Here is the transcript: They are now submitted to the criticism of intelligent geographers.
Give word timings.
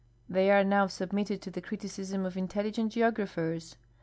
They 0.27 0.49
are 0.49 0.63
now 0.63 0.87
submitted 0.87 1.43
to 1.43 1.51
the 1.51 1.61
criticism 1.61 2.25
of 2.25 2.35
intelligent 2.35 2.91
geographers. 2.93 3.75